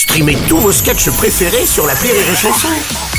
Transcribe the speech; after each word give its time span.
Streamez 0.00 0.38
tous 0.48 0.56
vos 0.56 0.72
sketchs 0.72 1.10
préférés 1.10 1.66
sur 1.66 1.86
la 1.86 1.92
Rire 1.92 2.14
et 2.14 2.34
Chanson. 2.34 2.68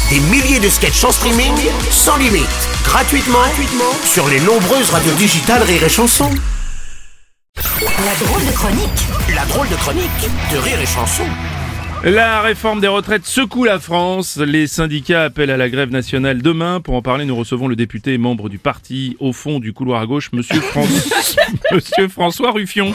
Des 0.09 0.19
milliers 0.19 0.59
de 0.59 0.67
sketchs 0.67 1.03
en 1.03 1.11
streaming, 1.11 1.53
sans 1.91 2.17
limite, 2.17 2.47
gratuitement, 2.83 3.37
gratuitement 3.37 3.93
sur 4.03 4.27
les 4.27 4.39
nombreuses 4.39 4.89
radios 4.89 5.13
digitales 5.13 5.61
Rire 5.61 5.83
et 5.83 5.89
Chanson. 5.89 6.31
La 7.55 8.25
drôle 8.25 8.43
de 8.47 8.51
chronique 8.51 9.07
La 9.35 9.45
drôle 9.45 9.69
de 9.69 9.75
chronique 9.75 10.29
de 10.51 10.57
Rire 10.57 10.81
et 10.81 10.87
Chanson. 10.87 11.25
La 12.03 12.41
réforme 12.41 12.81
des 12.81 12.87
retraites 12.87 13.27
secoue 13.27 13.63
la 13.63 13.77
France. 13.77 14.37
Les 14.37 14.65
syndicats 14.65 15.25
appellent 15.25 15.51
à 15.51 15.57
la 15.57 15.69
grève 15.69 15.91
nationale 15.91 16.41
demain. 16.41 16.81
Pour 16.81 16.95
en 16.95 17.03
parler, 17.03 17.25
nous 17.25 17.35
recevons 17.35 17.67
le 17.67 17.75
député 17.75 18.15
et 18.15 18.17
membre 18.17 18.49
du 18.49 18.57
parti 18.57 19.15
au 19.19 19.33
fond 19.33 19.59
du 19.59 19.71
couloir 19.71 20.01
à 20.01 20.07
gauche, 20.07 20.31
Monsieur, 20.33 20.63
Monsieur 21.71 22.07
François 22.07 22.49
Ruffion. 22.49 22.91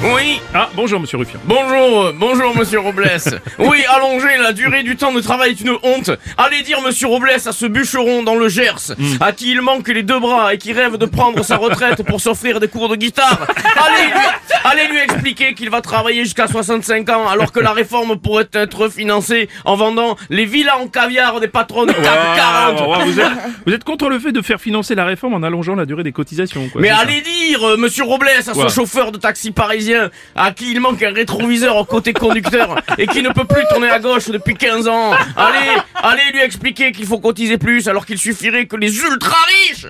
Oui, 0.00 0.40
Ah, 0.54 0.68
bonjour 0.76 1.00
Monsieur 1.00 1.18
Ruffion. 1.18 1.40
bonjour, 1.44 2.02
euh, 2.04 2.12
bonjour 2.16 2.56
monsieur 2.56 2.78
Robles. 2.78 3.10
Oui, 3.58 3.78
allonger 3.88 4.36
la 4.40 4.52
durée 4.52 4.84
du 4.84 4.96
temps 4.96 5.12
de 5.12 5.20
travail 5.20 5.50
est 5.50 5.60
une 5.60 5.76
honte. 5.82 6.10
Allez 6.36 6.62
dire 6.62 6.80
monsieur 6.82 7.08
Robles 7.08 7.30
à 7.30 7.38
ce 7.52 7.66
bûcheron 7.66 8.22
dans 8.22 8.36
le 8.36 8.48
Gers, 8.48 8.92
à 9.20 9.32
qui 9.32 9.50
il 9.50 9.60
manque 9.60 9.88
les 9.88 10.04
deux 10.04 10.20
bras 10.20 10.54
et 10.54 10.58
qui 10.58 10.72
rêve 10.72 10.96
de 10.98 11.06
prendre 11.06 11.42
sa 11.44 11.56
retraite 11.56 12.04
pour 12.04 12.20
s'offrir 12.20 12.60
des 12.60 12.68
cours 12.68 12.88
de 12.88 12.94
guitare. 12.94 13.40
Allez 13.76 14.06
lui, 14.12 14.20
allez 14.64 14.88
lui 14.88 14.98
expliquer 15.00 15.54
qu'il 15.54 15.68
va 15.70 15.80
travailler 15.80 16.22
jusqu'à 16.22 16.46
65 16.46 17.08
ans 17.10 17.28
alors 17.28 17.50
que 17.50 17.58
la 17.60 17.72
réforme 17.72 18.16
pourrait 18.18 18.48
être 18.52 18.88
financée 18.90 19.48
en 19.64 19.74
vendant 19.74 20.16
les 20.30 20.44
villas 20.44 20.78
en 20.80 20.86
caviar 20.86 21.40
des 21.40 21.48
patrons 21.48 21.86
de 21.86 21.92
CAC 21.92 22.04
40. 22.36 22.80
Ouais, 22.98 23.04
vous, 23.04 23.20
êtes, 23.20 23.26
vous 23.66 23.72
êtes 23.72 23.84
contre 23.84 24.08
le 24.08 24.20
fait 24.20 24.32
de 24.32 24.42
faire 24.42 24.60
financer 24.60 24.94
la 24.94 25.04
réforme 25.04 25.34
en 25.34 25.42
allongeant 25.42 25.74
la 25.74 25.86
durée 25.86 26.04
des 26.04 26.12
cotisations. 26.12 26.68
Quoi, 26.68 26.80
Mais 26.80 26.88
ça 26.90 26.98
allez 26.98 27.20
dire, 27.20 27.66
euh, 27.66 27.76
monsieur 27.76 28.04
Robles, 28.04 28.28
à 28.28 28.42
ce 28.42 28.68
chauffeur 28.68 29.10
de 29.10 29.18
taxi 29.18 29.50
parisien, 29.50 29.87
à 30.34 30.52
qui 30.52 30.72
il 30.72 30.80
manque 30.80 31.02
un 31.02 31.12
rétroviseur 31.12 31.76
au 31.76 31.84
côté 31.84 32.12
conducteur 32.12 32.76
et 32.96 33.06
qui 33.06 33.22
ne 33.22 33.30
peut 33.30 33.44
plus 33.44 33.62
tourner 33.70 33.88
à 33.88 33.98
gauche 33.98 34.28
depuis 34.28 34.54
15 34.54 34.88
ans. 34.88 35.12
Allez, 35.36 35.80
allez 35.94 36.32
lui 36.32 36.40
expliquer 36.40 36.92
qu'il 36.92 37.06
faut 37.06 37.18
cotiser 37.18 37.58
plus 37.58 37.88
alors 37.88 38.06
qu'il 38.06 38.18
suffirait 38.18 38.66
que 38.66 38.76
les 38.76 38.98
ultra 38.98 39.36
riches 39.68 39.86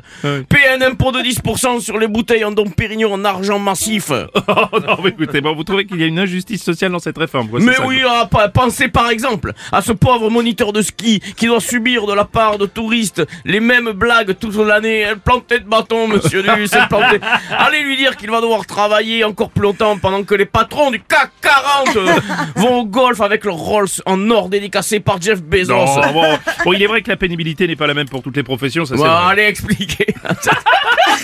paient 0.49 0.69
un 0.69 0.83
impôt 0.83 1.13
de 1.13 1.21
10% 1.21 1.81
sur 1.81 1.99
les 1.99 2.07
bouteilles 2.07 2.45
en 2.45 2.53
dom 2.53 2.73
Pérignon 2.73 3.13
en 3.13 3.25
argent 3.25 3.59
massif. 3.59 4.11
Oh, 4.51 4.81
non, 4.81 4.97
mais 5.03 5.11
écoutez, 5.11 5.41
bon, 5.41 5.55
vous 5.55 5.63
trouvez 5.63 5.85
qu'il 5.87 6.01
y 6.01 6.05
a 6.05 6.07
une 6.07 6.19
injustice 6.19 6.63
sociale 6.63 6.91
dans 6.91 6.99
cette 6.99 7.19
réforme 7.19 7.49
quoi, 7.49 7.61
Mais 7.61 7.75
ça, 7.75 7.87
oui, 7.87 8.01
ah, 8.09 8.29
pensez 8.53 8.89
par 8.89 9.11
exemple 9.11 9.53
à 9.73 9.83
ce 9.83 9.93
pauvre 9.93 10.31
moniteur 10.31 10.73
de 10.73 10.81
ski 10.83 11.21
qui 11.37 11.47
doit 11.47 11.61
subir 11.61 12.07
de 12.07 12.13
la 12.13 12.25
part 12.25 12.59
de 12.59 12.67
touristes 12.67 13.23
les 13.45 13.61
mêmes 13.61 13.93
blagues 13.93 14.37
toute 14.39 14.57
l'année. 14.57 15.01
Elle 15.01 15.19
plantait 15.19 15.61
de 15.61 15.65
bâton, 15.65 16.09
monsieur 16.09 16.43
Duss, 16.43 16.73
elle 16.73 16.89
plantait. 16.89 17.21
Allez 17.51 17.83
lui 17.83 17.97
dire 17.97 18.17
qu'il 18.17 18.31
va 18.31 18.41
devoir 18.41 18.67
travailler 18.67 19.25
encore 19.25 19.51
plus 19.51 19.63
longtemps 19.63 19.88
pendant 19.97 20.23
que 20.25 20.35
les 20.35 20.45
patrons 20.47 20.91
du 20.91 21.01
CAC 21.01 21.31
40 21.41 21.97
euh, 21.97 22.13
vont 22.57 22.81
au 22.81 22.85
golf 22.85 23.21
avec 23.21 23.45
leur 23.45 23.55
Rolls 23.55 23.89
en 24.07 24.31
or 24.31 24.49
dédicacé 24.49 25.01
par 25.01 25.21
Jeff 25.21 25.41
Bezos. 25.43 25.73
Non, 25.73 26.13
bon, 26.13 26.39
bon, 26.65 26.73
il 26.73 26.83
est 26.83 26.87
vrai 26.87 27.03
que 27.03 27.09
la 27.11 27.17
pénibilité 27.17 27.67
n'est 27.67 27.77
pas 27.77 27.87
la 27.87 27.95
même 27.95 28.09
pour 28.09 28.23
toutes 28.23 28.37
les 28.37 28.43
professions, 28.43 28.85
ça 28.85 28.95
c'est 28.97 29.03
Bon, 29.03 29.09
vrai. 29.09 29.31
allez 29.33 29.43
expliquer 29.45 30.07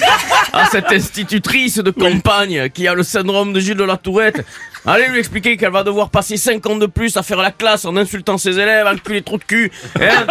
à 0.52 0.66
cette- 0.66 0.92
institutrice 0.92 1.78
de 1.78 1.90
campagne 1.90 2.68
qui 2.70 2.86
a 2.86 2.94
le 2.94 3.02
syndrome 3.02 3.52
de 3.52 3.60
Gilles 3.60 3.76
de 3.76 3.84
la 3.84 3.96
Tourette. 3.96 4.44
Allez 4.86 5.08
lui 5.08 5.18
expliquer 5.18 5.56
qu'elle 5.56 5.72
va 5.72 5.82
devoir 5.82 6.10
passer 6.10 6.36
5 6.36 6.66
ans 6.66 6.76
de 6.76 6.84
plus 6.84 7.16
à 7.16 7.22
faire 7.22 7.38
la 7.40 7.50
classe 7.50 7.86
en 7.86 7.96
insultant 7.96 8.36
ses 8.36 8.58
élèves, 8.58 8.86
enculer 8.86 9.22
trou 9.22 9.38
de 9.38 9.44
cul. 9.44 9.72
Hein, 9.98 10.26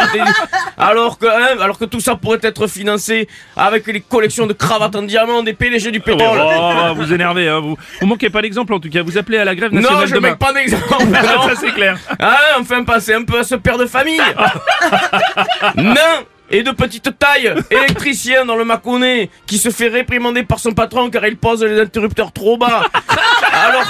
alors, 0.78 1.18
que, 1.18 1.26
hein, 1.26 1.58
alors 1.60 1.80
que 1.80 1.86
tout 1.86 2.00
ça 2.00 2.16
pourrait 2.16 2.38
être 2.44 2.68
financé 2.68 3.28
avec 3.58 3.88
les 3.88 4.00
collections 4.02 4.46
de 4.46 4.54
cravates 4.54 4.96
en 4.96 5.02
diamant 5.02 5.42
des 5.42 5.54
PDG 5.54 5.90
du 5.90 6.02
pétrole. 6.02 6.40
Oh, 6.40 6.94
vous 6.96 7.12
énervez, 7.12 7.50
hein, 7.50 7.62
vous. 7.62 7.76
Vous 8.00 8.06
manquez 8.06 8.30
pas 8.30 8.44
d'exemple 8.44 8.76
en 8.76 8.80
tout 8.80 8.90
cas. 8.92 9.02
Vous 9.02 9.18
appelez 9.18 9.40
à 9.40 9.46
la 9.46 9.56
grève 9.56 9.74
nationale 9.74 10.02
non, 10.02 10.06
je 10.06 10.14
demain. 10.14 10.30
mets 10.30 10.36
pas 10.36 10.54
d'exemple. 10.54 10.84
Ah, 11.16 11.36
non. 11.36 11.50
ça 11.50 11.56
c'est 11.60 11.72
clair. 11.72 11.98
Ah, 12.20 12.38
enfin 12.60 12.84
passer 12.84 13.14
un 13.16 13.24
peu 13.24 13.40
à 13.40 13.44
ce 13.44 13.56
père 13.56 13.80
de 13.80 13.88
famille. 13.88 14.22
Nain 15.76 16.24
et 16.54 16.64
de 16.64 16.72
petite 16.72 17.18
taille, 17.20 17.54
électricien 17.70 18.46
dans 18.46 18.56
le 18.56 18.64
Mâconnais, 18.64 19.30
qui 19.48 19.58
se 19.58 19.70
fait 19.70 19.88
réprimander 19.90 20.44
par 20.44 20.60
son 20.60 20.72
patron 20.72 21.10
car 21.10 21.26
il 21.26 21.36
pose 21.38 21.64
les 21.64 21.82
interrupteurs 21.82 22.32
trop 22.32 22.58
bas. 22.58 22.84
Alors, 23.54 23.84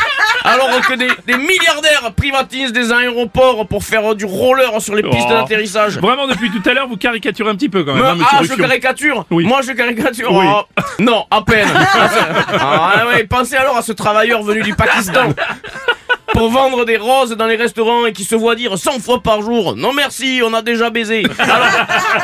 alors 0.45 0.81
que 0.81 0.93
des, 0.95 1.07
des 1.27 1.37
milliardaires 1.37 2.11
privatisent 2.15 2.73
des 2.73 2.91
aéroports 2.91 3.67
pour 3.67 3.83
faire 3.83 4.15
du 4.15 4.25
roller 4.25 4.81
sur 4.81 4.95
les 4.95 5.03
pistes 5.03 5.27
Oh. 5.29 5.33
d'atterrissage. 5.33 5.97
Vraiment, 5.99 6.27
depuis 6.27 6.49
tout 6.51 6.67
à 6.69 6.73
l'heure, 6.73 6.87
vous 6.87 6.97
caricaturez 6.97 7.49
un 7.49 7.55
petit 7.55 7.69
peu 7.69 7.83
quand 7.83 7.93
même, 7.93 8.03
Me- 8.03 8.21
hein, 8.23 8.27
ah, 8.31 8.39
je 8.43 8.53
caricature 8.55 9.25
Oui. 9.31 9.45
Moi, 9.45 9.61
je 9.61 9.71
caricature 9.73 10.31
Oui. 10.31 10.45
Oh, 10.49 10.63
Non, 10.99 11.25
à 11.31 11.41
peine 11.43 11.67
ah, 12.59 13.03
ouais, 13.07 13.23
Pensez 13.25 13.55
alors 13.55 13.77
à 13.77 13.81
ce 13.81 13.91
travailleur 13.93 14.41
venu 14.43 14.61
du 14.61 14.73
Pakistan 14.73 15.29
pour 16.31 16.49
vendre 16.49 16.85
des 16.85 16.97
roses 16.97 17.31
dans 17.35 17.45
les 17.47 17.55
restaurants 17.57 18.05
et 18.05 18.13
qui 18.13 18.23
se 18.23 18.35
voit 18.35 18.55
dire 18.55 18.77
100 18.77 18.99
fois 18.99 19.21
par 19.21 19.41
jour 19.41 19.75
Non 19.75 19.93
merci, 19.93 20.41
on 20.43 20.53
a 20.53 20.61
déjà 20.61 20.89
baisé 20.89 21.23
Alors, 21.37 21.67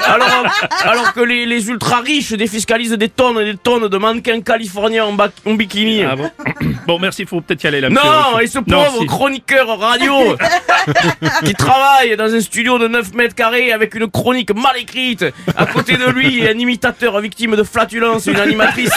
alors, 0.07 0.45
alors 0.83 1.13
que 1.13 1.19
les, 1.19 1.45
les 1.45 1.67
ultra 1.69 1.99
riches 1.99 2.31
défiscalisent 2.33 2.93
des 2.93 3.09
tonnes 3.09 3.39
et 3.39 3.45
des 3.45 3.57
tonnes 3.57 3.87
de 3.87 3.97
mannequins 3.97 4.41
californiens 4.41 5.05
en, 5.05 5.13
ba- 5.13 5.29
en 5.45 5.53
bikini 5.53 6.03
Ah 6.03 6.15
bon 6.15 6.29
Bon, 6.87 6.97
merci, 6.97 7.25
faut 7.25 7.41
peut-être 7.41 7.63
y 7.63 7.67
aller 7.67 7.81
là. 7.81 7.89
non, 7.89 8.39
et 8.39 8.47
ce 8.47 8.57
Non, 8.59 8.83
pauvre 8.83 8.99
si. 9.01 9.05
chroniqueur 9.05 9.77
radio 9.79 10.35
qui 11.45 11.53
travaille 11.53 12.15
dans 12.17 12.33
un 12.33 12.39
studio 12.41 12.79
de 12.79 12.87
9 12.87 13.13
mètres 13.13 13.35
carrés 13.35 13.71
avec 13.71 13.93
une 13.95 14.09
chronique 14.09 14.55
mal 14.55 14.75
écrite. 14.77 15.25
À 15.55 15.65
côté 15.67 15.97
de 15.97 16.05
lui, 16.09 16.47
un 16.47 16.57
imitateur 16.57 17.19
victime 17.19 17.55
de 17.55 17.63
flatulence, 17.63 18.25
une 18.25 18.39
animatrice, 18.39 18.91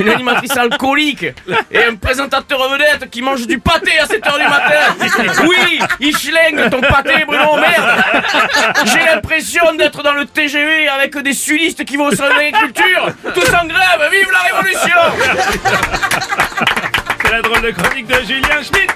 une 0.00 0.08
animatrice 0.08 0.56
alcoolique 0.56 1.26
et 1.70 1.84
un 1.84 1.94
présentateur 1.96 2.68
vedette 2.70 3.08
qui 3.10 3.22
mange 3.22 3.46
du 3.46 3.58
pâté 3.58 3.92
à 4.00 4.06
7 4.06 4.26
du 4.38 4.48
matin. 4.48 5.44
Oui, 5.46 5.80
il 6.00 6.16
schlingue 6.16 6.70
ton 6.70 6.80
pâté, 6.80 7.24
Bruno, 7.26 7.56
merde. 7.56 8.02
J'ai 8.84 9.04
l'impression 9.04 9.74
d'être 9.74 10.02
dans 10.02 10.12
le 10.12 10.26
TGV 10.26 10.88
avec 10.88 11.16
des 11.18 11.32
sudistes 11.32 11.84
qui 11.84 11.96
vont 11.96 12.10
sur 12.10 12.24
l'agriculture. 12.24 13.08
Tous 13.34 13.54
en 13.54 13.66
grève, 13.66 14.10
vive 14.10 14.30
la 14.30 14.56
révolution 14.56 14.96
C'est 17.22 17.32
la 17.32 17.42
drôle 17.42 17.62
de 17.62 17.70
chronique 17.70 18.06
de 18.06 18.20
Julien 18.24 18.62
Schmitt. 18.62 18.90